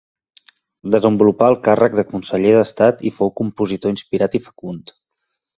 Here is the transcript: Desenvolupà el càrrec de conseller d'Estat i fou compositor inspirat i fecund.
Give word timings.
Desenvolupà 0.95 1.49
el 1.53 1.57
càrrec 1.67 1.99
de 2.01 2.07
conseller 2.15 2.55
d'Estat 2.57 3.07
i 3.11 3.15
fou 3.21 3.33
compositor 3.43 3.97
inspirat 3.97 4.39
i 4.41 4.47
fecund. 4.49 4.99